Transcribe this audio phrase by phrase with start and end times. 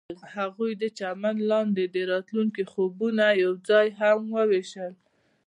[0.35, 4.93] هغوی د چمن لاندې د راتلونکي خوبونه یوځای هم وویشل.